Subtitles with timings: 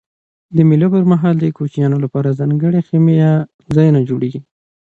[0.55, 3.31] د مېلو پر مهال د کوچنيانو له پاره ځانګړي خیمې یا
[3.75, 4.41] ځایونه جوړېږي.